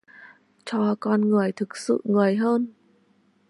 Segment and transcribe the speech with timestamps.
[0.65, 2.67] Cho con người thực sự Người hơn.